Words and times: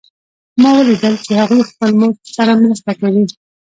ما 0.61 0.69
ولیدل 0.77 1.15
چې 1.25 1.31
هغوی 1.41 1.63
خپل 1.71 1.89
مور 1.99 2.13
سره 2.35 2.53
مرسته 2.61 2.91
کوي 2.99 3.23